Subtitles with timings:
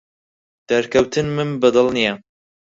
[0.69, 2.13] دەرکەوتنمم بەدڵ نییە.